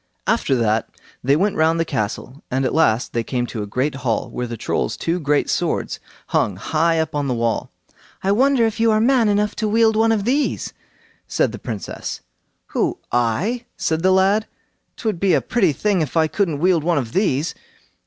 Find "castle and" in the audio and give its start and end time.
1.85-2.65